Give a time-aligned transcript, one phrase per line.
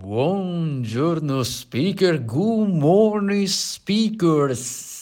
[0.00, 4.99] Buongiorno speaker, good morning speakers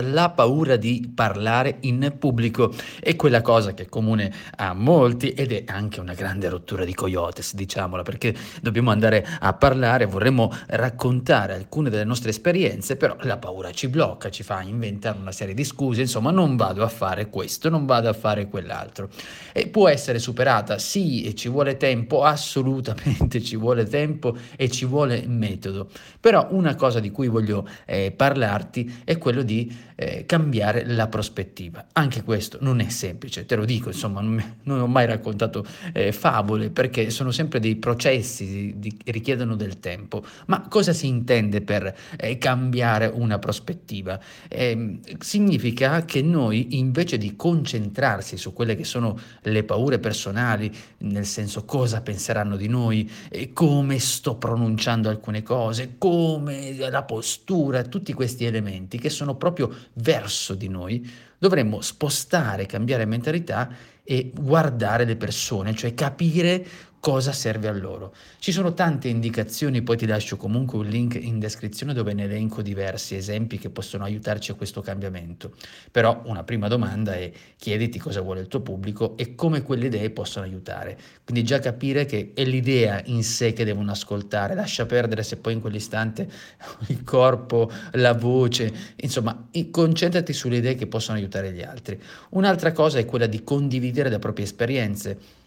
[0.00, 2.72] la paura di parlare in pubblico.
[3.00, 6.94] È quella cosa che è comune a molti ed è anche una grande rottura di
[6.94, 13.38] coyotes, diciamola, perché dobbiamo andare a parlare, vorremmo raccontare alcune delle nostre esperienze, però la
[13.38, 17.28] paura ci blocca, ci fa inventare una serie di scuse, insomma non vado a fare
[17.28, 19.08] questo, non vado a fare quell'altro.
[19.52, 24.84] E può essere superata, sì, e ci vuole tempo, assolutamente ci vuole tempo e ci
[24.84, 25.88] vuole metodo,
[26.20, 31.86] però una cosa di cui voglio eh, parlarti è quello di eh, cambiare la prospettiva.
[31.92, 36.12] Anche questo non è semplice, te lo dico, insomma, non, non ho mai raccontato eh,
[36.12, 40.24] favole perché sono sempre dei processi che richiedono del tempo.
[40.46, 44.18] Ma cosa si intende per eh, cambiare una prospettiva?
[44.48, 51.26] Ehm, significa che noi invece di concentrarsi su quelle che sono le paure personali, nel
[51.26, 53.10] senso cosa penseranno di noi,
[53.52, 60.54] come sto pronunciando alcune cose, come la postura, tutti questi elementi che sono proprio verso
[60.54, 63.68] di noi, dovremmo spostare, cambiare mentalità
[64.04, 66.64] e guardare le persone, cioè capire
[67.02, 68.14] cosa serve a loro.
[68.38, 72.62] Ci sono tante indicazioni, poi ti lascio comunque un link in descrizione dove ne elenco
[72.62, 75.56] diversi esempi che possono aiutarci a questo cambiamento.
[75.90, 80.10] Però una prima domanda è chiediti cosa vuole il tuo pubblico e come quelle idee
[80.10, 80.96] possono aiutare.
[81.24, 85.54] Quindi già capire che è l'idea in sé che devono ascoltare, lascia perdere se poi
[85.54, 86.30] in quell'istante
[86.86, 92.00] il corpo, la voce, insomma, concentrati sulle idee che possono aiutare gli altri.
[92.30, 95.40] Un'altra cosa è quella di condividere le proprie esperienze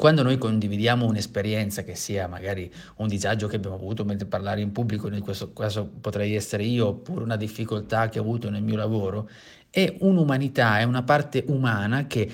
[0.00, 4.72] quando noi condividiamo un'esperienza che sia magari un disagio che abbiamo avuto mentre parlare in
[4.72, 8.76] pubblico, in questo caso potrei essere io, oppure una difficoltà che ho avuto nel mio
[8.76, 9.28] lavoro,
[9.68, 12.30] è un'umanità, è una parte umana che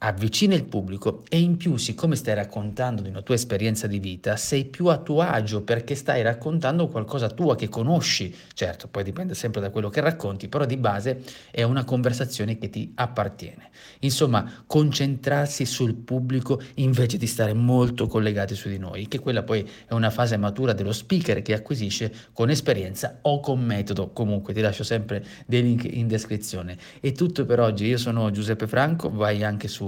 [0.00, 4.36] avvicina il pubblico e in più, siccome stai raccontando di una tua esperienza di vita,
[4.36, 8.32] sei più a tuo agio perché stai raccontando qualcosa tua che conosci.
[8.54, 12.70] Certo, poi dipende sempre da quello che racconti, però di base è una conversazione che
[12.70, 13.70] ti appartiene.
[14.00, 19.68] Insomma, concentrarsi sul pubblico invece di stare molto collegati su di noi, che quella poi
[19.86, 24.12] è una fase matura dello speaker che acquisisce con esperienza o con metodo.
[24.12, 26.76] Comunque ti lascio sempre dei link in descrizione.
[27.00, 29.87] È tutto per oggi, io sono Giuseppe Franco, vai anche su